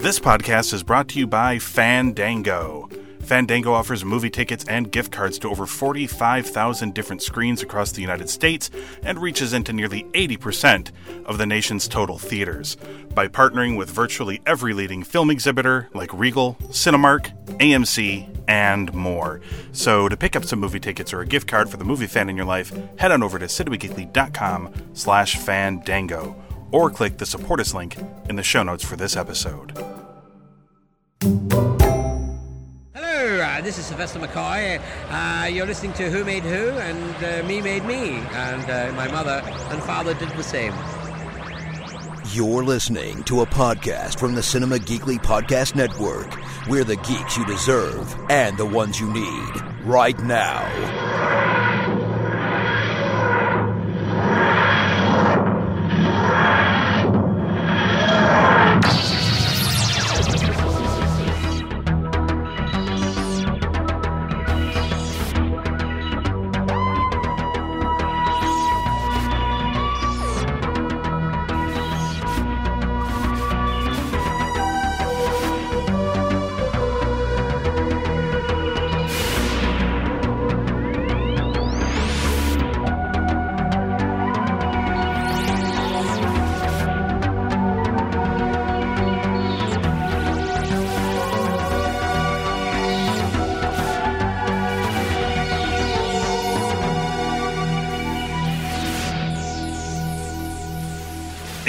[0.00, 2.88] This podcast is brought to you by Fandango.
[3.20, 8.30] Fandango offers movie tickets and gift cards to over 45,000 different screens across the United
[8.30, 8.70] States
[9.02, 10.90] and reaches into nearly 80%
[11.26, 12.78] of the nation's total theaters.
[13.12, 19.42] By partnering with virtually every leading film exhibitor like Regal, Cinemark, AMC, and more.
[19.72, 22.30] So to pick up some movie tickets or a gift card for the movie fan
[22.30, 26.34] in your life, head on over to cinemageekly.com slash fandango
[26.72, 27.96] or click the support us link
[28.28, 29.99] in the show notes for this episode.
[31.22, 31.36] Hello,
[32.94, 34.80] uh, this is Sylvester McCoy.
[35.10, 39.06] Uh, you're listening to Who Made Who, and uh, Me Made Me, and uh, my
[39.08, 40.72] mother and father did the same.
[42.32, 46.34] You're listening to a podcast from the Cinema Geekly Podcast Network.
[46.70, 50.99] We're the geeks you deserve and the ones you need right now.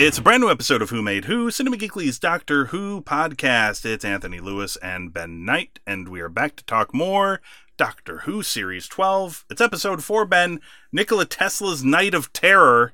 [0.04, 3.86] It's a brand new episode of Who Made Who, Cinema Geekly's Doctor Who podcast.
[3.86, 7.40] It's Anthony Lewis and Ben Knight, and we are back to talk more
[7.78, 9.46] Doctor Who Series 12.
[9.52, 10.60] It's episode 4, Ben,
[10.92, 12.94] Nikola Tesla's Night of Terror.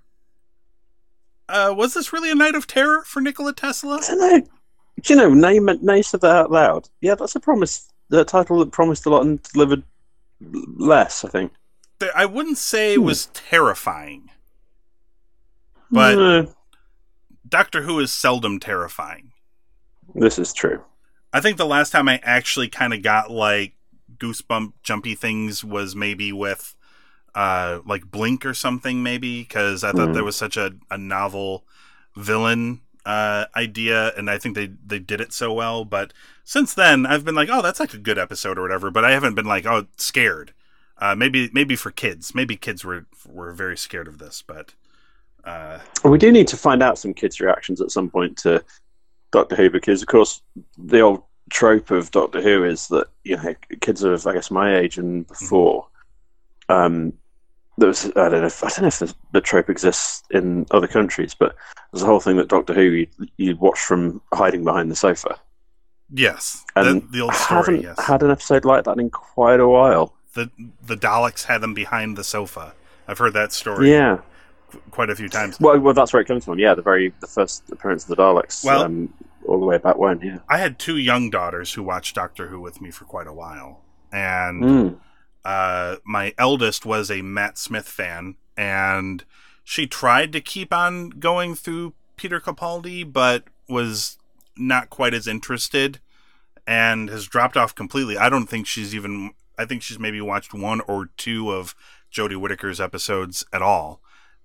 [1.47, 4.01] Uh, was this really a night of terror for Nikola Tesla?
[4.03, 4.47] I don't know.
[5.01, 6.89] Do you know, name it, name said that out loud.
[6.99, 7.87] Yeah, that's a promise.
[8.09, 9.83] The title that promised a lot and delivered
[10.41, 11.53] less, I think.
[12.13, 14.29] I wouldn't say it was terrifying,
[15.89, 16.53] but No,
[17.47, 19.31] Doctor Who is seldom terrifying.
[20.15, 20.83] this is true.
[21.33, 23.73] I think the last time I actually kind of got like
[24.17, 26.75] goosebump jumpy things was maybe with
[27.35, 30.13] uh like Blink or something maybe because I thought Mm.
[30.15, 31.65] there was such a, a novel
[32.15, 36.13] villain uh idea and I think they they did it so well but
[36.43, 39.11] since then I've been like oh that's like a good episode or whatever but I
[39.11, 40.53] haven't been like oh scared
[40.97, 44.73] uh maybe maybe for kids maybe kids were were very scared of this but
[45.47, 48.63] uh we do need to find out some kids' reactions at some point to
[49.31, 50.41] Doctor Who because, of course,
[50.77, 54.77] the old trope of Doctor Who is that you know kids of I guess my
[54.77, 55.87] age and before.
[56.69, 57.13] Um,
[57.77, 60.65] there was I don't know if I don't know if the, the trope exists in
[60.71, 61.55] other countries, but
[61.91, 63.07] there's a whole thing that Doctor Who you
[63.37, 65.39] you watch from hiding behind the sofa.
[66.13, 69.59] yes And the, the old I haven't yes had an episode like that in quite
[69.59, 70.13] a while.
[70.33, 70.49] the
[70.85, 72.73] the Daleks had them behind the sofa
[73.07, 74.19] I've heard that story Yeah.
[74.71, 76.59] Qu- quite a few times Well, well, that's where it comes from.
[76.59, 78.63] Yeah, the very the first appearance of the Daleks.
[78.65, 79.13] Well- um,
[79.45, 80.19] all the way back when.
[80.19, 80.39] Yeah.
[80.49, 83.81] I had two young daughters who watched Doctor Who with me for quite a while,
[84.11, 84.99] and Mm.
[85.45, 89.23] uh, my eldest was a Matt Smith fan, and
[89.63, 94.17] she tried to keep on going through Peter Capaldi, but was
[94.57, 95.99] not quite as interested,
[96.65, 98.17] and has dropped off completely.
[98.17, 99.31] I don't think she's even.
[99.57, 101.73] I think she's maybe watched one or two of
[102.13, 104.01] Jodie Whittaker's episodes at all,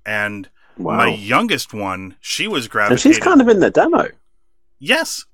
[0.07, 0.49] and
[0.79, 0.97] Wow.
[0.97, 4.09] my youngest one, she was and she's kind of in the demo.
[4.79, 5.27] Yes.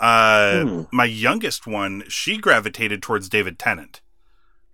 [0.00, 0.82] Uh, Hmm.
[0.92, 4.00] My youngest one, she gravitated towards David Tennant.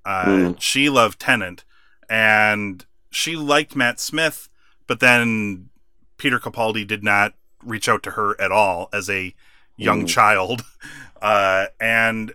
[0.04, 0.52] Uh, Hmm.
[0.58, 1.64] She loved Tennant,
[2.10, 4.48] and she liked Matt Smith,
[4.86, 5.70] but then
[6.18, 9.34] Peter Capaldi did not reach out to her at all as a
[9.76, 10.06] young Hmm.
[10.06, 10.64] child.
[11.22, 12.34] Uh, and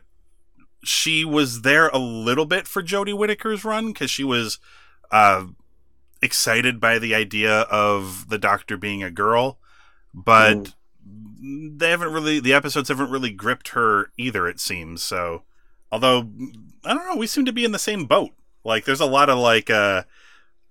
[0.84, 4.58] she was there a little bit for Jodie Whittaker's run because she was
[5.12, 5.46] uh,
[6.22, 9.58] excited by the idea of the Doctor being a girl,
[10.14, 10.74] but
[11.42, 14.48] they haven't really the episodes haven't really gripped her either.
[14.48, 15.44] It seems so.
[15.92, 16.30] Although
[16.86, 18.32] I don't know, we seem to be in the same boat.
[18.64, 20.04] Like there's a lot of like uh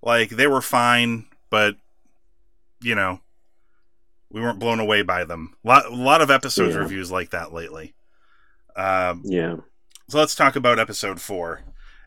[0.03, 1.77] like they were fine, but
[2.81, 3.21] you know,
[4.31, 5.57] we weren't blown away by them.
[5.65, 6.83] A lot, a lot of episodes Yeah.
[6.83, 7.95] reviews like that lately.
[8.77, 9.57] Um, Yeah.
[10.09, 11.63] so let's talk about episode four.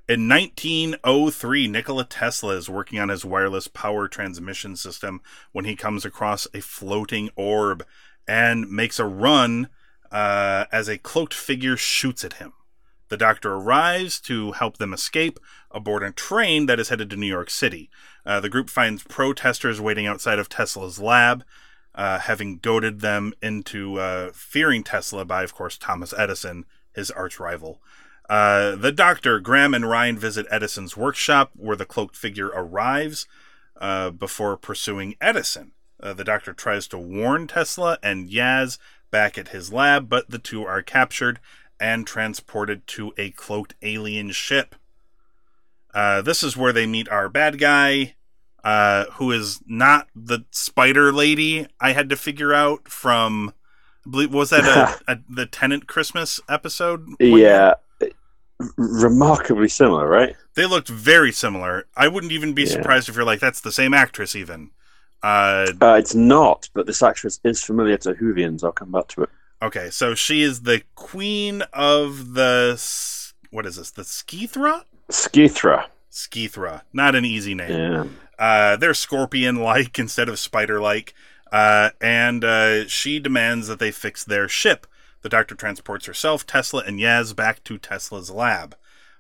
[0.10, 5.22] In 1903, Nikola Tesla is working on his wireless power transmission system
[5.52, 7.86] when he comes across a floating orb
[8.28, 9.70] and makes a run
[10.12, 12.52] uh, as a cloaked figure shoots at him.
[13.10, 15.40] The doctor arrives to help them escape
[15.70, 17.90] aboard a train that is headed to New York City.
[18.26, 21.44] Uh, the group finds protesters waiting outside of Tesla's lab.
[21.94, 27.40] uh, having goaded them into uh, fearing Tesla by, of course, Thomas Edison, his arch
[27.40, 27.82] rival.
[28.32, 33.28] Uh, the doctor, Graham, and Ryan visit Edison's workshop where the cloaked figure arrives
[33.82, 35.74] uh, before pursuing Edison.
[36.02, 38.78] Uh, the doctor tries to warn Tesla and Yaz
[39.12, 41.42] back at his lab, but the two are captured
[41.78, 44.76] and transported to a cloaked alien ship.
[45.94, 48.16] Uh, this is where they meet our bad guy,
[48.64, 53.54] uh, who is not the spider lady I had to figure out from.
[54.08, 57.10] I believe was that a, a the Tennant Christmas episode?
[57.20, 57.74] Yeah.
[58.78, 60.36] Remarkably similar, right?
[60.56, 61.86] They looked very similar.
[61.96, 62.70] I wouldn't even be Yeah.
[62.74, 64.72] surprised if you're like, that's the same actress, even.
[65.24, 68.64] Uh, Uh, it's not, but this actress is familiar to Whovians.
[68.64, 69.30] I'll come back to it.
[69.62, 72.82] okay, so she is the queen of the.
[73.52, 73.92] What is this?
[73.92, 74.84] The Skithra?
[75.10, 75.86] Skithra.
[76.12, 76.82] Skithra.
[76.94, 77.70] Not an easy name.
[77.70, 78.06] Yeah.
[78.40, 81.14] Uh, they're scorpion like instead of spider like.
[81.52, 84.88] Uh, and uh, she demands that they fix their ship.
[85.22, 88.76] The doctor transports herself, Tesla, and Yaz back to Tesla's lab.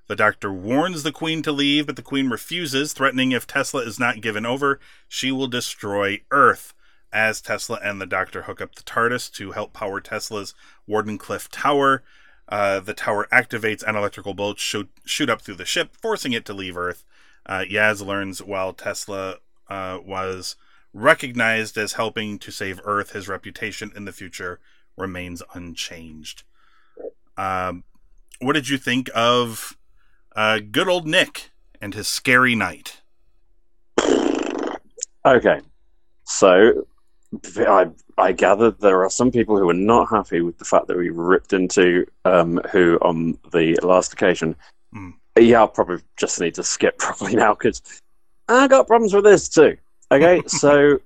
[0.07, 3.99] The doctor warns the queen to leave, but the queen refuses, threatening if Tesla is
[3.99, 6.73] not given over, she will destroy Earth.
[7.13, 10.53] As Tesla and the doctor hook up the TARDIS to help power Tesla's
[10.89, 12.03] Wardenclyffe Tower,
[12.49, 16.45] uh, the tower activates and electrical bolts shoot, shoot up through the ship, forcing it
[16.45, 17.05] to leave Earth.
[17.45, 19.37] Uh, Yaz learns while Tesla
[19.69, 20.55] uh, was
[20.93, 24.59] recognized as helping to save Earth, his reputation in the future
[25.01, 26.43] remains unchanged.
[27.37, 27.83] Um,
[28.39, 29.77] what did you think of
[30.35, 31.51] uh, good old Nick
[31.81, 33.01] and his scary night?
[35.25, 35.61] Okay,
[36.25, 36.87] so
[37.57, 37.87] I
[38.17, 41.09] I gathered there are some people who are not happy with the fact that we
[41.09, 44.55] ripped into um, who on the last occasion.
[44.95, 45.13] Mm.
[45.39, 47.81] Yeah, I'll probably just need to skip probably now because
[48.47, 49.77] I got problems with this too.
[50.11, 50.99] Okay, so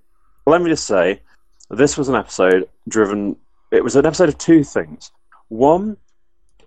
[0.45, 1.21] let me just say
[1.69, 3.35] this was an episode driven.
[3.71, 5.11] It was an episode of two things.
[5.49, 5.97] One,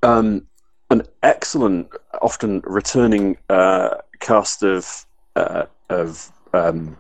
[0.02, 0.46] um,
[0.90, 1.88] an excellent,
[2.22, 5.06] often returning uh, cast of
[5.36, 6.96] uh, of um,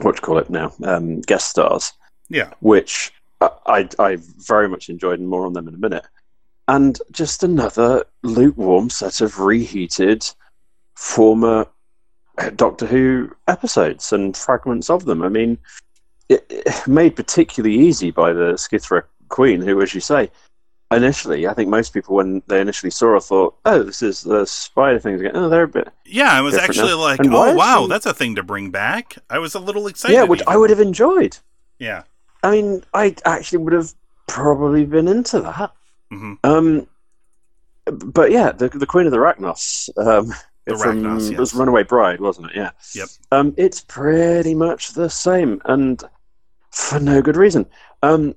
[0.00, 0.72] what do you call it now?
[0.84, 1.92] Um, guest stars,
[2.28, 6.06] Yeah, which I, I, I very much enjoyed, and more on them in a minute.
[6.68, 10.28] And just another lukewarm set of reheated
[10.94, 11.66] former
[12.56, 15.22] Doctor Who episodes and fragments of them.
[15.22, 15.58] I mean,
[16.28, 20.30] it, it made particularly easy by the Skithra Queen, who, as you say,
[20.90, 24.44] initially, I think most people, when they initially saw her, thought, "Oh, this is the
[24.46, 26.32] spider things again." Oh, they're a bit yeah.
[26.32, 27.00] I was actually now.
[27.00, 29.16] like, And oh wow, she- that's a thing to bring back.
[29.30, 30.14] I was a little excited.
[30.14, 31.36] yeah, which I would have enjoyed.
[31.78, 32.02] Yeah.
[32.42, 33.92] I mean, I actually would have
[34.28, 35.72] probably been into that.
[36.10, 36.86] hmm Um,
[37.86, 40.32] but yeah, the the Queen of the Arachnos, um,
[40.66, 41.54] The from Arachnos, it was.
[41.54, 42.56] Runaway Bride, wasn't it?
[42.56, 42.70] Yeah.
[42.94, 43.08] Yep.
[43.32, 46.02] Um, it's pretty much the same, and
[46.78, 47.66] for no good reason.
[48.02, 48.34] Um,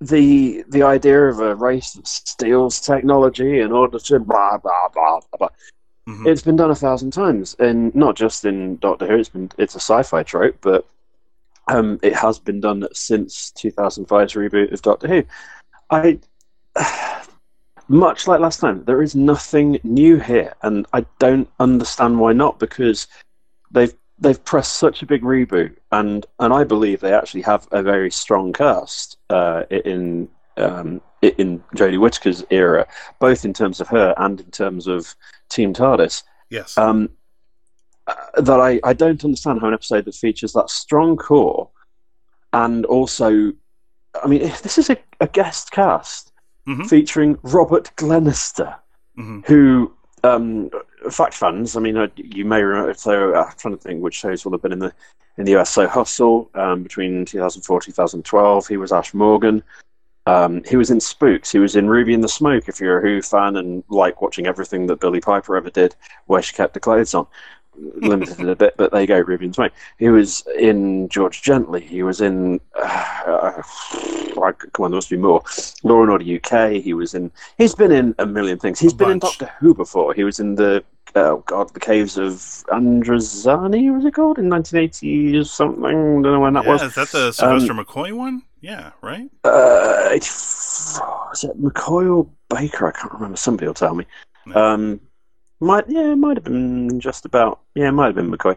[0.00, 5.20] the the idea of a race that steals technology in order to blah blah blah
[5.20, 5.38] blah.
[5.38, 5.48] blah.
[6.06, 9.18] hmm It's been done a thousand times, and not just in Doctor Who.
[9.18, 10.86] It's been it's a sci-fi trope, but
[11.68, 15.24] um, it has been done since 2005's reboot of Doctor Who.
[15.90, 16.18] I
[17.88, 22.58] much like last time, there is nothing new here, and I don't understand why not.
[22.58, 23.06] Because
[23.70, 27.82] they've they've pressed such a big reboot, and and I believe they actually have a
[27.82, 32.86] very strong cast uh, in um, in Jodie Whittaker's era,
[33.18, 35.14] both in terms of her and in terms of
[35.48, 36.76] Team TARDIS Yes.
[36.76, 37.08] um,
[38.06, 41.70] uh, that I, I don't understand how an episode that features that strong core
[42.52, 43.52] and also,
[44.22, 46.32] I mean, if this is a, a guest cast
[46.68, 46.88] Mhm.
[46.88, 48.76] featuring Robert Glenister,
[49.16, 50.70] hmm who, um,
[51.10, 54.44] fact fans, I mean, you may remember, so uh, I'm trying to think which shows
[54.44, 54.92] will have been in the
[55.38, 55.70] in the US.
[55.70, 59.62] So Hustle um, between 2004 2012, he was Ash Morgan.
[60.26, 61.50] Um, he was in Spooks.
[61.50, 62.68] He was in Ruby and the Smoke.
[62.68, 66.42] If you're a Who fan and like watching everything that Billie Piper ever did, where
[66.42, 67.26] she kept the clothes on,
[67.76, 69.72] limited it a bit, but there you go, Ruby and the Smoke.
[69.98, 71.80] He was in George Gently.
[71.80, 72.60] He was in.
[72.74, 72.82] Uh,
[74.36, 75.42] uh, come on, there must be more.
[75.82, 76.82] Law and Order UK.
[76.82, 77.30] He was in.
[77.58, 78.78] He's been in a million things.
[78.78, 79.18] He's A been in.
[79.18, 80.14] Doctor Who before.
[80.14, 80.84] He was in the.
[81.14, 82.32] Oh God, the Caves of
[82.68, 83.94] Androzani.
[83.94, 85.82] Was it called in 1980 or something?
[85.82, 86.82] Don't know when that yeah, was.
[86.82, 88.42] is that the Sylvester McCoy one?
[88.60, 89.28] Yeah, right.
[89.44, 92.88] Uh, was it McCoy or Baker?
[92.88, 93.36] I can't remember.
[93.36, 94.06] Somebody will tell me.
[94.46, 94.54] No.
[94.54, 95.00] Um,
[95.62, 98.56] might yeah, it might have been just about yeah, it might have been McCoy.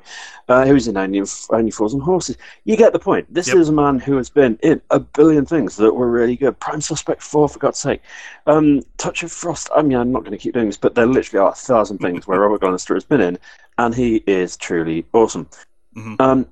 [0.50, 2.38] Uh, who was in Only Only Fools and Horses.
[2.66, 3.34] You get the point.
[3.34, 3.58] This Yep.
[3.58, 6.60] is a man who has been in a billion things that were really good.
[6.60, 8.02] Prime Suspect Four, for God's sake.
[8.48, 9.70] Um, Touch of Frost.
[9.76, 12.00] I mean, I'm not going to keep doing this, but there literally are a thousand
[12.00, 13.38] things where Robert Glenister has been in,
[13.78, 15.48] and he is truly awesome.
[15.96, 16.20] Mhm.
[16.20, 16.46] Um,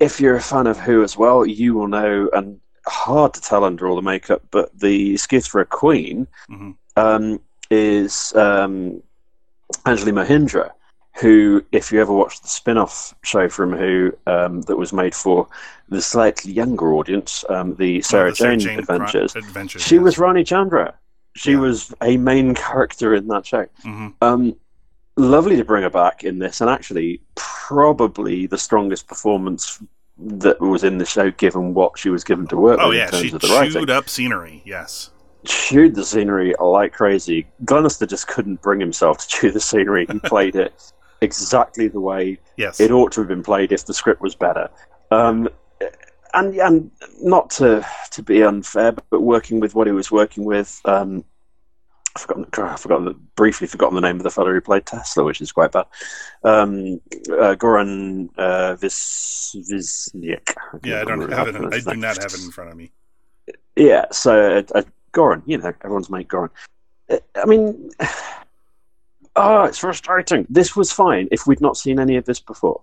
[0.00, 3.64] if you're a fan of Who as well, you will know, and hard to tell
[3.64, 9.02] under all the makeup, but the excuse for a queen hmm um, is um,
[9.84, 10.70] Anjali Mohindra,
[11.20, 15.14] who, if you ever watched the spin off show from Who um, that was made
[15.14, 15.48] for
[15.88, 19.82] the slightly younger audience, um, the Sarah, Jane, Adventures, Cro- Adventures.
[19.82, 20.94] she was Rani Chandra.
[21.34, 21.58] She Yeah.
[21.58, 23.66] was a main character in that show.
[23.82, 24.56] hmm Um,
[25.16, 29.82] lovely to bring her back in this, and actually, probably the strongest performance
[30.18, 33.04] that was in the show, given what she was given to work Oh with yeah,
[33.06, 33.72] in terms she of the writing.
[33.72, 34.62] chewed up scenery.
[34.64, 35.10] Yes.
[35.44, 37.46] Chewed the scenery like crazy.
[37.64, 40.06] Glenister just couldn't bring himself to chew the scenery.
[40.10, 42.80] He played it exactly the way Yes.
[42.80, 44.68] it ought to have been played if the script was better.
[45.10, 45.48] Um,
[46.34, 46.90] and and
[47.22, 51.24] not to to be unfair, but working with what he was working with, um,
[52.16, 55.40] I've forgotten, I've forgotten briefly forgotten the name of the fellow who played Tesla, which
[55.40, 55.86] is quite bad.
[56.42, 57.00] Um,
[57.30, 60.54] uh, Goran uh, Vis Visniak.
[60.82, 61.56] yeah, I don't have it.
[61.56, 62.90] I do not have it in front of me.
[63.76, 64.82] Yeah, so uh, uh,
[65.16, 66.50] Goran, you know, everyone's mate Goran.
[67.10, 67.90] Uh, I mean,
[69.34, 70.46] oh, it's frustrating.
[70.50, 72.80] This was fine if we'd not seen any of this before.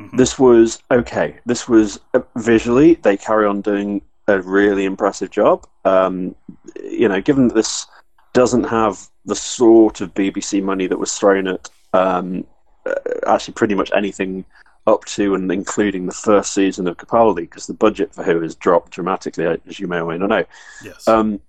[0.00, 0.16] Mhm.
[0.16, 1.38] This was okay.
[1.44, 5.66] This was uh, visually, they carry on doing a really impressive job.
[5.84, 6.34] Um,
[6.82, 7.86] you know, given that this
[8.32, 12.46] doesn't have the sort of BBC money that was thrown at um,
[12.86, 12.94] uh,
[13.26, 14.44] actually pretty much anything
[14.86, 18.54] up to and including the first season of Capaldi, because the budget for Who has
[18.54, 20.44] dropped dramatically, as you may or may not know.
[20.82, 21.06] Yes.
[21.06, 21.40] Um,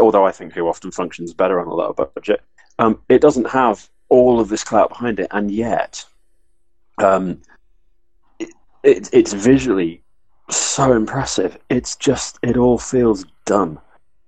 [0.00, 2.42] although I think Who often functions better on a lower budget,
[2.78, 6.04] um, it doesn't have all of this clout behind it, and yet
[6.98, 7.40] um,
[8.38, 8.50] it,
[8.82, 10.02] it, it's visually
[10.50, 11.58] so impressive.
[11.68, 13.78] It's just it all feels done,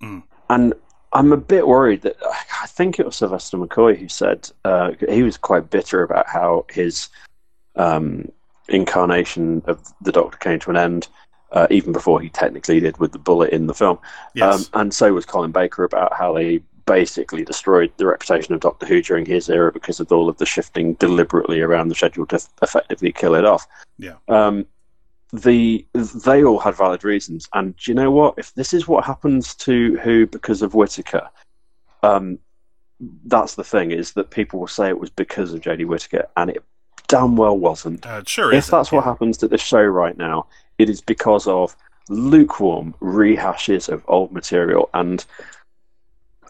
[0.02, 0.22] Mm.
[0.50, 0.74] and
[1.12, 2.16] I'm a bit worried that
[2.62, 6.64] I think it was Sylvester McCoy who said uh, he was quite bitter about how
[6.70, 7.08] his
[7.76, 8.30] um,
[8.68, 11.08] incarnation of the Doctor came to an end.
[11.52, 13.98] Uh, even before he technically did with the bullet in the film,
[14.34, 14.54] yes.
[14.72, 18.86] um, and so was Colin Baker about how they basically destroyed the reputation of Doctor
[18.86, 22.40] Who during his era because of all of the shifting deliberately around the schedule to
[22.62, 23.66] effectively kill it off.
[23.98, 24.14] Yeah.
[24.28, 24.66] Um,
[25.32, 28.34] the they all had valid reasons, and do you know what?
[28.36, 31.28] If this is what happens to Who because of Whittaker,
[32.02, 32.38] um,
[33.24, 36.50] that's the thing is that people will say it was because of Jodie Whittaker, and
[36.50, 36.62] it
[37.08, 38.04] damn well wasn't.
[38.06, 40.46] uh, sure If that's what happens to the show right now,
[40.78, 41.76] it is because of
[42.08, 44.90] lukewarm rehashes of old material.
[44.94, 45.24] And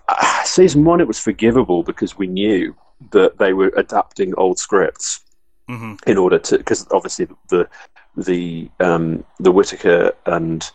[0.08, 2.74] uh, season one, it was forgivable because we knew
[3.10, 5.20] that they were adapting old scripts
[5.68, 7.68] hmm in order to, because obviously the
[8.16, 10.70] the um, the Whittaker and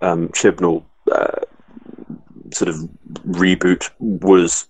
[0.00, 1.40] um, Chibnall uh,
[2.52, 2.76] sort of
[3.26, 4.66] reboot was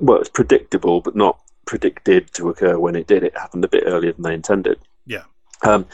[0.00, 3.22] well, it's predictable, but not predicted to occur when it did.
[3.22, 4.78] It happened a bit earlier than they intended.
[5.06, 5.24] Yeah.
[5.62, 5.86] Um,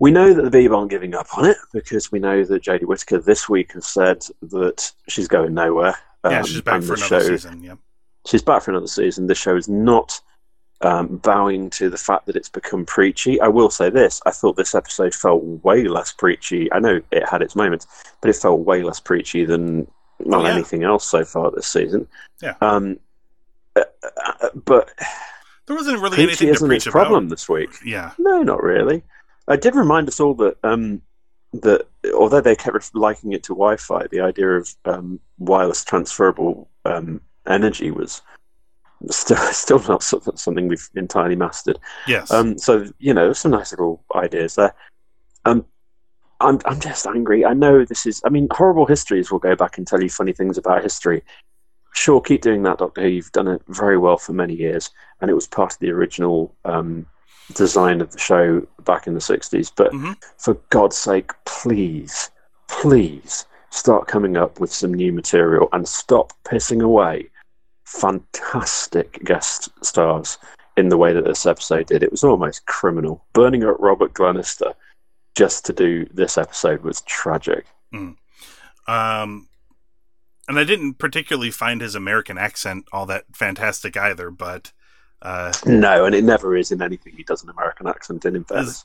[0.00, 2.84] we know that the Beeb aren't giving up on it because we know that Jodie
[2.86, 5.94] Whittaker this week has said that she's going nowhere.
[6.24, 7.62] Yeah, um, she's back for another show- season.
[7.62, 7.74] Yeah.
[8.26, 9.26] she's back for another season.
[9.28, 10.20] The show is not
[10.82, 13.40] um, bowing to the fact that it's become preachy.
[13.40, 16.72] I will say this: I thought this episode felt way less preachy.
[16.72, 17.86] I know it had its moments,
[18.22, 19.86] but it felt way less preachy than
[20.18, 20.52] well, Oh, yeah.
[20.54, 22.06] anything else so far this season.
[22.42, 22.54] Yeah.
[22.62, 22.98] Um,
[23.76, 23.82] uh,
[24.16, 24.90] uh, but
[25.66, 27.30] There wasn't really preachy anything to preach problem about.
[27.30, 27.70] this week.
[27.84, 28.12] Yeah.
[28.18, 29.02] No, not really.
[29.50, 31.02] I did remind us all that um,
[31.52, 37.20] that although they kept liking it to Wi-Fi, the idea of um, wireless transferable um,
[37.46, 38.22] energy was
[39.10, 41.78] still still not something we've entirely mastered.
[42.06, 42.30] Yes.
[42.30, 44.74] Um, so you know, some nice little ideas there.
[45.44, 45.64] Um,
[46.40, 47.44] I'm I'm just angry.
[47.44, 48.22] I know this is.
[48.24, 51.22] I mean, horrible histories will go back and tell you funny things about history.
[51.92, 53.08] Sure, keep doing that, Doctor Who.
[53.08, 54.90] You've done it very well for many years,
[55.20, 57.04] and it was part of the original um,
[57.54, 59.70] design of the show back in the '60s.
[59.74, 60.16] But Mhm.
[60.38, 62.30] for God's sake, please,
[62.68, 67.30] please start coming up with some new material and stop pissing away
[67.84, 70.38] fantastic guest stars
[70.76, 72.02] in the way that this episode did.
[72.02, 73.24] It was almost criminal.
[73.32, 74.72] Burning up Robert Glenister
[75.36, 77.66] just to do this episode was tragic.
[78.86, 79.48] Um,
[80.48, 84.72] and I didn't particularly find his American accent all that fantastic either, but
[85.22, 88.44] uh, No, and it never is in anything he does an American accent in, in
[88.44, 88.84] fairness.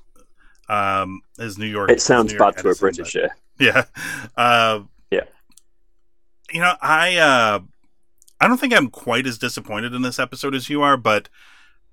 [0.70, 1.90] um, his New York.
[1.92, 3.36] It sounds York bad to a Edison, British but- ear.
[3.60, 3.86] Yeah.
[4.36, 5.24] Uh, Yeah.
[6.52, 7.60] You know, I uh,
[8.40, 11.30] I don't think I'm quite as disappointed in this episode as you are, but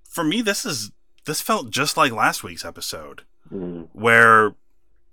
[0.09, 0.91] for me, this is
[1.25, 3.23] this felt just like last week's episode,
[3.53, 3.89] Mm.
[3.93, 4.55] where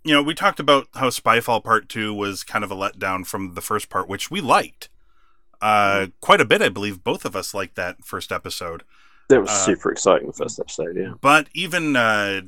[0.03, 3.53] you know we talked about how Spyfall Part Two was kind of a letdown from
[3.53, 4.89] the first part, which we liked
[5.61, 6.61] uh, quite a bit.
[6.61, 8.83] I believe both of us liked that first episode.
[9.29, 11.13] That was Uh, super exciting, the first episode, yeah.
[11.21, 12.41] But even uh,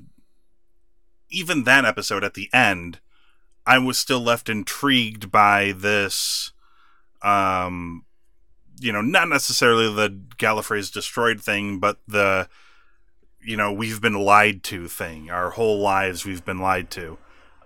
[1.30, 3.00] even that episode at the end,
[3.66, 6.52] I was still left intrigued by this.
[7.22, 8.06] Um,
[8.80, 12.50] you know, not necessarily the Gallifrey's destroyed thing, but the,
[13.40, 15.30] you know, we've been lied to thing.
[15.30, 17.20] Our whole lives we've been lied to.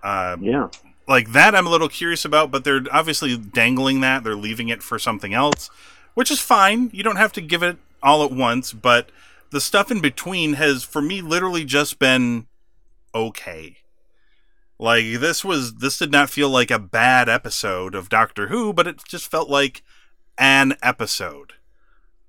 [0.04, 0.68] Uh, Yeah.
[1.08, 4.26] like that I'm a little curious about, but they're obviously dangling that.
[4.26, 5.70] They're leaving it for something else,
[6.16, 6.90] which is fine.
[6.94, 9.10] You don't have to give it all at once, but
[9.52, 12.46] the stuff in between has for me literally just been
[13.14, 13.78] okay.
[14.78, 18.88] Like this was this did not feel like a bad episode of Doctor Who, but
[18.88, 19.82] it just felt like
[20.38, 21.54] an episode.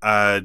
[0.01, 0.41] Uh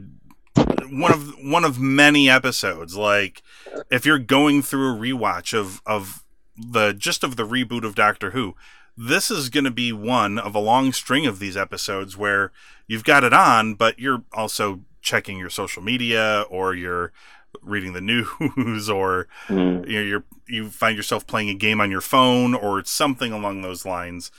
[0.90, 3.42] one of one of many episodes like
[3.90, 6.24] if you're going through a rewatch of of
[6.58, 8.56] the gist of the reboot of Doctor Who,
[8.98, 12.52] this is going to be one of a long string of these episodes where
[12.88, 17.12] you've got it on, but you're also checking your social media or you're
[17.62, 18.02] reading the
[18.58, 19.88] news or Mm.
[19.88, 23.62] you know, you're you find yourself playing a game on your phone or something along
[23.62, 24.32] those lines.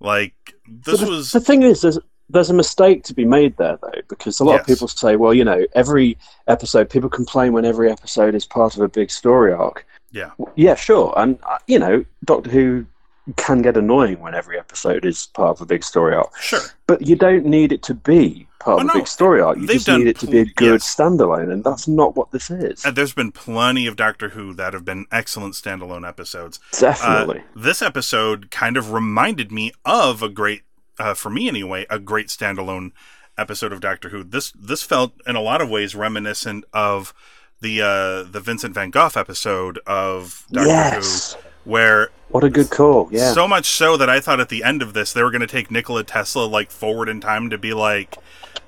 [0.00, 3.78] Like this the, was the thing is, there's there's a mistake to be made there
[3.80, 6.18] though, because a lot of people say, well, you know, every
[6.48, 9.86] episode, people complain when every episode is part of a big story arc.
[10.10, 10.30] Yeah.
[10.54, 12.86] Yeah, sure, and uh, you know, Doctor Who
[13.34, 16.60] can get annoying when every episode is part of a big story arc, sure.
[16.86, 18.94] but you don't need it to be part Oh, of a no.
[18.94, 19.58] big story arc.
[19.58, 20.94] You They've just need it to be a good yes.
[20.94, 22.84] standalone, and that's not what this is.
[22.84, 26.60] And there's been plenty of Doctor Who that have been excellent standalone episodes.
[26.78, 27.40] Definitely.
[27.40, 30.62] Uh, this episode kind of reminded me of a great,
[30.98, 32.92] uh, for me anyway, a great standalone
[33.38, 34.22] episode of Doctor Who.
[34.24, 37.12] This this felt in a lot of ways reminiscent of
[37.60, 41.34] the uh, the Vincent Van Gogh episode of Doctor yes.
[41.34, 43.08] Who, where What a good call.
[43.10, 43.32] Yeah.
[43.32, 45.46] so much so that I thought at the end of this they were going to
[45.46, 48.16] take Nikola Tesla like forward in time to be like,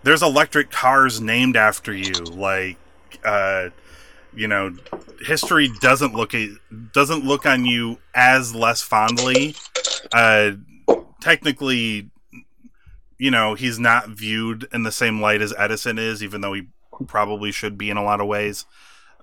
[0.02, 2.76] "There's electric cars named after you." Like,
[3.25, 3.71] uh,
[4.35, 4.76] you know,
[5.21, 6.35] history doesn't look
[6.93, 9.55] doesn't look on you as less fondly.
[10.12, 10.52] Uh,
[11.21, 12.11] technically,
[13.19, 16.67] you know, he's not viewed in the same light as Edison is, even though he
[17.06, 18.65] probably should be in a lot of ways.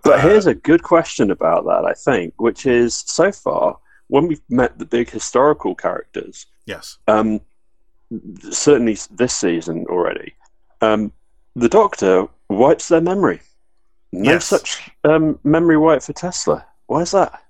[0.06, 4.28] But Uh, here's a good question about that, I think, which is so far, when
[4.28, 7.00] we've met the big historical characters, Yes.
[7.08, 7.42] um,
[8.52, 10.36] certainly this season already,
[10.82, 11.12] um,
[11.56, 13.42] the Doctor wipes their memory.
[14.12, 14.46] No Yes.
[14.46, 16.66] such um, memory wipe for Tesla.
[16.86, 17.42] Why is that?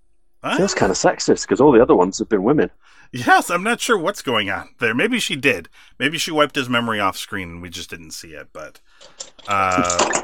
[0.57, 0.77] Feels Ah.
[0.77, 2.71] kind of sexist because all the other ones have been women.
[3.11, 4.93] Yes, I'm not sure what's going on there.
[4.93, 5.69] Maybe she did.
[5.99, 8.47] Maybe she wiped his memory off screen and we just didn't see it.
[8.53, 8.79] But
[9.47, 10.23] uh,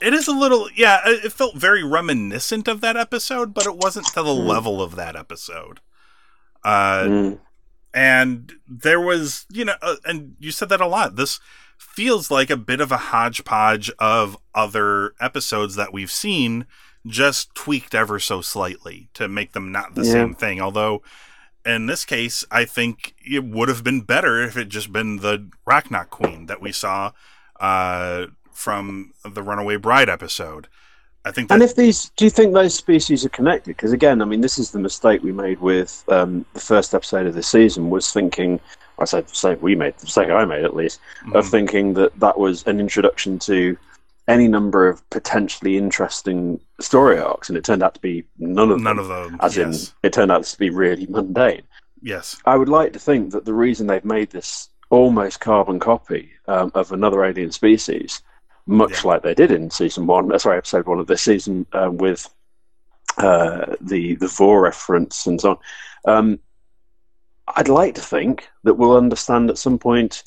[0.00, 1.00] it is a little, yeah.
[1.04, 4.46] It felt very reminiscent of that episode, but it wasn't to the Mm.
[4.46, 5.80] level of that episode.
[6.64, 7.38] Uh, Mm.
[7.94, 11.16] and there was, you know, uh, and you said that a lot.
[11.16, 11.40] This
[11.78, 16.66] feels like a bit of a hodgepodge of other episodes that we've seen,
[17.06, 20.12] just tweaked ever so slightly to make them not the Yeah.
[20.12, 20.60] same thing.
[20.60, 21.02] Although,
[21.64, 25.48] in this case, I think it would have been better if it just been the
[25.68, 27.12] Racnoss Queen that we saw
[27.60, 30.66] uh, from the Runaway Bride episode.
[31.24, 33.76] I think that And if these, do you think those species are connected?
[33.76, 37.26] Because again, I mean, this is the mistake we made with um, the first episode
[37.26, 38.60] of the season was thinking.
[38.98, 41.00] I say the we made, the mistake I made at least,
[41.34, 41.50] of Mhm.
[41.50, 43.76] thinking that that was an introduction to
[44.28, 48.80] any number of potentially interesting story arcs, and it turned out to be none of
[48.80, 49.04] none them.
[49.04, 49.36] of them.
[49.40, 49.88] as yes.
[50.02, 51.62] in, it turned out to be really mundane.
[52.02, 52.36] yes.
[52.46, 56.70] I would like to think that the reason they've made this almost carbon copy um,
[56.74, 58.22] of another alien species,
[58.66, 59.08] much Yeah.
[59.10, 62.28] like they did in season one, uh, sorry, episode one of this season, um, with
[63.18, 65.58] uh, the the Vor reference and so
[66.04, 66.16] on.
[66.16, 66.38] Um,
[67.56, 70.24] I'd like to think that we'll understand at some point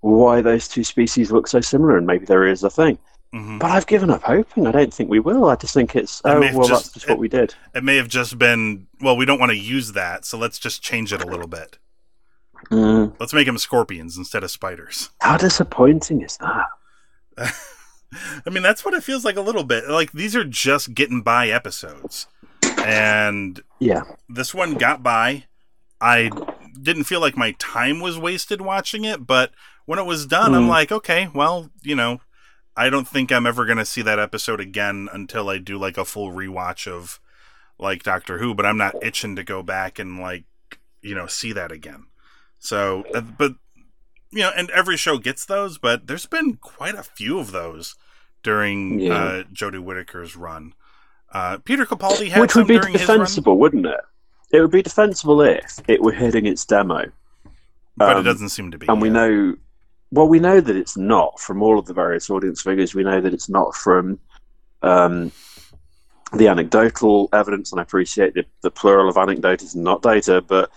[0.00, 2.96] why those two species look so similar, and maybe there is a thing.
[3.32, 4.66] hmm But I've given up hoping.
[4.66, 5.46] I don't think we will.
[5.50, 7.54] I just think it's oh have well, just- that's just what we did.
[7.74, 10.80] it may have just been well we don't want to use that so let's just
[10.82, 11.78] change it a little bit
[12.70, 13.14] Mm.
[13.18, 16.66] let's make them scorpions instead of spiders How disappointing is that?
[18.12, 21.22] i mean that's what it feels like a little bit like these are just getting
[21.22, 22.26] by episodes
[22.78, 24.02] and Yeah.
[24.28, 25.44] this one got by
[26.00, 26.30] i
[26.80, 29.52] didn't feel like my time was wasted watching it but
[29.86, 30.68] when it was done i'm Mm.
[30.68, 32.20] like okay well you know
[32.76, 35.98] i don't think i'm ever going to see that episode again until i do like
[35.98, 37.20] a full rewatch of
[37.78, 40.44] like doctor who but i'm not itching to go back and like
[41.02, 42.06] you know see that again
[42.58, 43.54] so uh, but
[44.32, 47.96] you know and every show gets those but there's been quite a few of those
[48.42, 49.14] during Yeah.
[49.14, 50.74] uh jodie whittaker's run
[51.32, 54.00] uh peter capaldi had Which would be defensible, wouldn't it?
[54.52, 57.10] It would be defensible if it were hitting its demo.
[57.96, 59.54] but it Um, doesn't seem to be And we know,
[60.10, 62.92] well, we know that it's not from all of the various audience figures.
[62.94, 64.18] We know that it's not from
[64.82, 65.30] um,
[66.32, 70.70] the anecdotal evidence, and I appreciate the, the plural of anecdotes is not data, but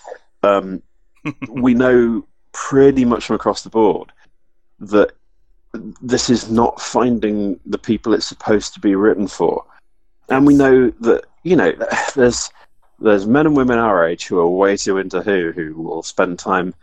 [0.44, 0.84] um,
[1.50, 4.12] we know pretty much from across the board
[4.80, 5.12] that
[6.02, 9.66] this is not finding the people it's supposed to be written for.
[10.30, 11.74] And we know that, you know,
[12.16, 12.50] there's
[13.00, 16.39] there's men and women our age who are way too into Who, who will spend
[16.39, 16.74] time,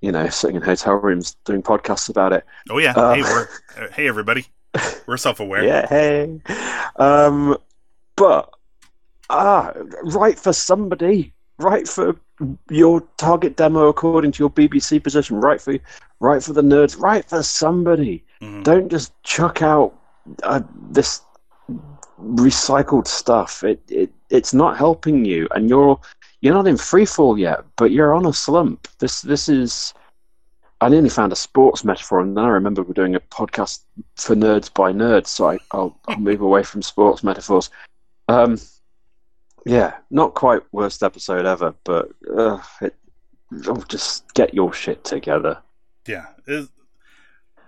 [0.00, 2.44] you know, sitting in hotel rooms doing podcasts about it.
[2.70, 2.92] Oh yeah.
[2.92, 4.46] Uh, hey, we're, uh, hey everybody.
[5.06, 5.64] We're self-aware.
[5.64, 6.40] Yeah, hey.
[6.96, 7.56] Um,
[8.16, 8.54] but
[9.30, 9.72] ah,
[10.04, 12.16] right for somebody, right for
[12.70, 15.76] your target demo according to your BBC position, right for
[16.20, 18.24] right for the nerds, right for somebody.
[18.40, 18.64] Mhm.
[18.64, 19.94] Don't just chuck out
[20.42, 21.22] uh, this
[22.20, 23.62] recycled stuff.
[23.64, 25.98] It it it's not helping you, and you're
[26.40, 28.88] you're not in free fall yet, but you're on a slump.
[28.98, 29.94] This this is.
[30.80, 33.80] I nearly found a sports metaphor, and then I remember we're doing a podcast
[34.14, 37.68] for nerds by nerds, so I, I'll, I'll move away from sports metaphors.
[38.28, 38.58] Um,
[39.68, 42.94] yeah, not quite worst episode ever, but uh, it,
[43.66, 45.58] oh, just get your shit together.
[46.06, 46.26] Yeah.
[46.46, 46.68] It-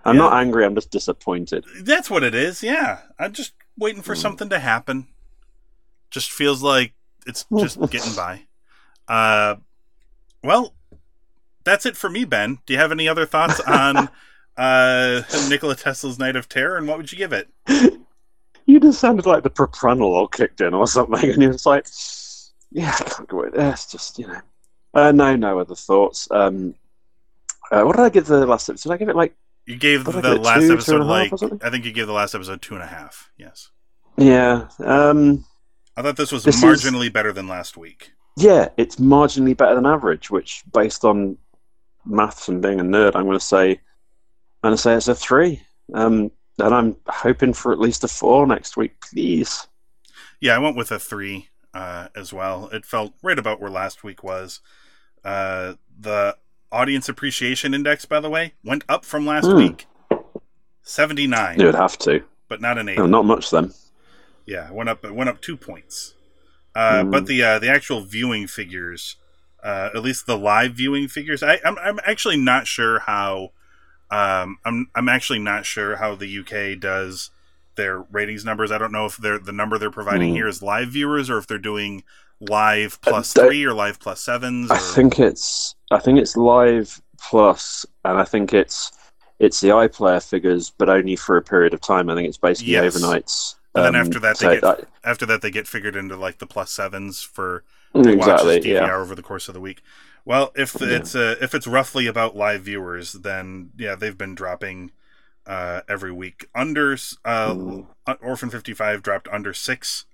[0.03, 0.21] I'm Yeah.
[0.23, 0.65] not angry.
[0.65, 1.63] I'm just disappointed.
[1.83, 2.63] that's what it is.
[2.63, 3.01] Yeah.
[3.19, 4.21] I'm just waiting for Mm.
[4.21, 5.07] something to happen.
[6.09, 6.93] Just feels like
[7.27, 8.47] it's just getting by.
[9.07, 9.57] Uh,
[10.43, 10.73] well,
[11.63, 12.57] that's it for me, Ben.
[12.65, 14.09] Do you have any other thoughts on
[14.57, 17.49] uh, Nikola Tesla's Night of Terror, and what would you give it?
[18.65, 21.87] You just sounded like the propranolol kicked in or something, and you're just like,
[22.71, 23.85] yeah, I can't go with this.
[23.87, 24.41] Just you know,
[24.93, 26.27] uh, no, no other thoughts.
[26.31, 26.75] Um,
[27.71, 28.89] uh, what did I give the last episode?
[28.89, 29.35] Did I give it like?
[29.65, 31.63] You gave the last two, two episode half like?
[31.63, 33.29] I think you gave the last episode two and a half.
[33.37, 33.69] Yes,
[34.17, 35.45] Yeah, um,
[35.95, 38.11] I thought this was This is- marginally better than last week.
[38.37, 40.31] yeah, it's marginally better than average.
[40.31, 41.37] Which, based on
[42.05, 43.77] maths and being a nerd, I'm going to say, I'm
[44.69, 45.61] going to say it's a three.
[45.93, 49.67] Um, and I'm hoping for at least a four next week, please.
[50.39, 52.67] Yeah, I went with a three uh, as well.
[52.73, 54.59] It felt right about where last week was.
[55.23, 56.35] Uh, the
[56.71, 59.55] audience appreciation index, by the way, went up from last Hmm.
[59.57, 59.85] week.
[60.83, 62.23] Seventy nine, You would have to.
[62.47, 62.97] but not an eight.
[62.97, 63.71] No, not much then.
[64.47, 65.05] Yeah, went up.
[65.05, 66.15] It went up two points.
[66.73, 67.11] Uh, Hmm.
[67.11, 69.17] But the uh, the actual viewing figures,
[69.63, 73.51] uh, at least the live viewing figures, I, I'm I'm actually not sure how.
[74.11, 77.29] Um, I'm I'm actually not sure how the UK does
[77.75, 78.71] their ratings numbers.
[78.71, 80.35] I don't know if they're the number they're providing Hmm.
[80.35, 82.03] here is live viewers or if they're doing
[82.39, 84.69] live plus three or live plus sevens.
[84.71, 88.91] Or, I think it's I think it's live plus, and I think it's
[89.39, 92.09] it's the iPlayer figures, but only for a period of time.
[92.09, 92.95] I think it's basically Yes.
[92.95, 93.55] overnights.
[93.75, 94.63] And then Um, after that, so they get
[95.03, 98.73] after that they get figured into like the plus sevens for who exactly, watches DVR
[98.87, 98.95] yeah.
[98.95, 99.81] over the course of the week.
[100.25, 100.87] Well, if Yeah.
[100.97, 104.91] it's uh, if it's roughly about live viewers, then yeah, they've been dropping
[105.47, 106.47] uh, every week.
[106.53, 107.87] Under uh, Mm.
[108.21, 110.05] Orphan fifty five dropped under six.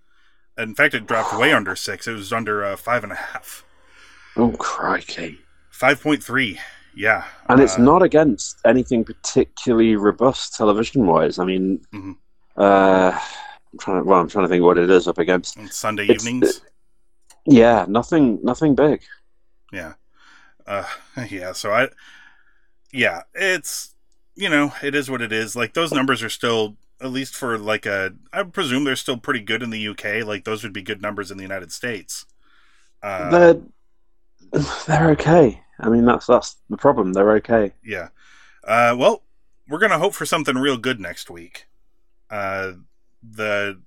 [0.58, 2.08] In fact, it dropped way under six.
[2.08, 3.64] It was under uh, five and a half.
[4.36, 5.40] Oh crikey!
[5.70, 6.60] Five point three.
[6.96, 11.38] Yeah, And it's Uh, not against anything particularly robust television-wise.
[11.38, 12.16] I mean, Mhm.
[12.58, 13.12] uh,
[13.72, 14.02] I'm trying.
[14.02, 15.60] To, well, I'm trying to think what it is up against.
[15.72, 16.62] Sunday it's- evenings.
[17.46, 19.02] Yeah, nothing, nothing big.
[19.72, 19.94] Yeah.
[20.66, 20.86] Uh
[21.30, 21.90] yeah, so I
[22.92, 23.96] yeah, it's
[24.36, 25.56] you know, it is what it is.
[25.56, 29.42] Like those numbers are still at least for like a I presume they're still pretty
[29.42, 30.26] good in the UK.
[30.26, 32.26] Like those would be good numbers in the United States.
[33.02, 33.62] Uh they're
[34.88, 35.62] they're okay.
[35.80, 37.14] I mean, that's that's the problem.
[37.14, 37.74] They're okay.
[37.84, 38.10] yeah.
[38.64, 39.24] Uh well,
[39.68, 41.68] we're going to hope for something real good next week.
[42.30, 42.74] Uh
[43.22, 43.82] the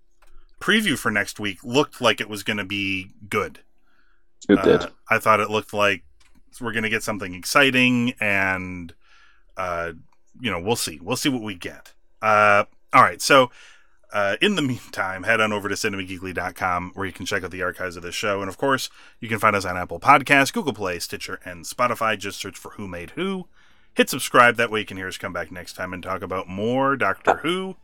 [0.61, 3.61] preview for next week looked like it was going to be good.
[4.49, 4.91] Who Uh, did?
[5.09, 6.03] I thought it looked like
[6.61, 8.93] we're going to get something exciting, and
[9.57, 9.93] uh,
[10.41, 10.99] you know, we'll see.
[11.03, 11.93] We'll see what we get.
[12.23, 13.21] Uh, all right.
[13.23, 13.51] So,
[14.13, 17.63] uh, in the meantime, head on over to cinemageekly.com where you can check out the
[17.63, 20.73] archives of this show, and of course, you can find us on Apple Podcasts, Google
[20.73, 22.19] Play, Stitcher, and Spotify.
[22.19, 23.47] Just search for Who Made Who.
[23.95, 24.57] Hit subscribe.
[24.57, 27.37] That way, you can hear us come back next time and talk about more Doctor
[27.39, 27.77] Who.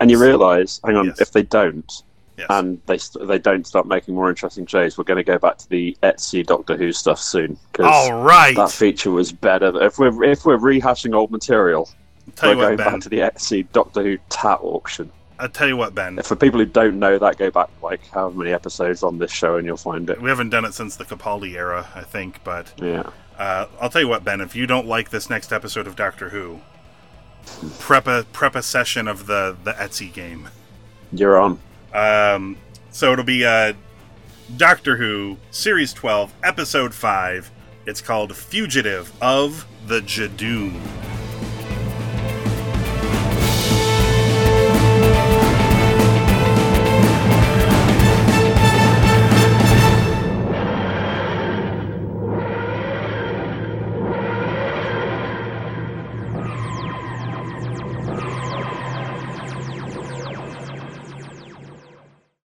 [0.00, 1.20] And you realise, hang on, Yes.
[1.20, 2.02] if they don't,
[2.42, 2.46] Yes.
[2.50, 5.58] and they st- they don't start making more interesting shows, we're going to go back
[5.58, 8.54] to the Etsy Doctor Who stuff soon all right.
[8.56, 9.82] that feature was better.
[9.82, 11.88] If we're if we're rehashing old material,
[12.36, 12.92] tell we're what, going Ben.
[12.94, 15.10] back to the Etsy Doctor Who tat auction.
[15.38, 16.20] I'll tell you what, Ben.
[16.22, 19.56] For people who don't know that, go back like however many episodes on this show,
[19.56, 20.20] and you'll find it.
[20.22, 23.10] We haven't done it since the Capaldi era, I think, but Yeah.
[23.38, 24.40] Uh, I'll tell you what, Ben.
[24.40, 26.60] If you don't like this next episode of Doctor Who,
[27.80, 30.48] prep a prep a session of the the Etsy game.
[31.12, 31.58] You're on.
[31.94, 32.56] Um,
[32.90, 33.74] so it'll be uh,
[34.56, 37.50] Doctor Who Series Twelve, Episode Five.
[37.86, 40.80] It's called Fugitive of the Judoon.